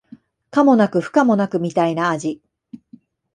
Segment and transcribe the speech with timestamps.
[0.49, 2.41] 可もなく不可もなくみたいな味